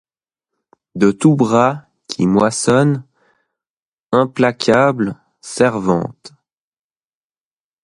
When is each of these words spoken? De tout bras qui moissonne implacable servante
De 0.95 1.11
tout 1.11 1.35
bras 1.35 1.83
qui 2.07 2.25
moissonne 2.25 3.03
implacable 4.11 5.15
servante 5.41 6.31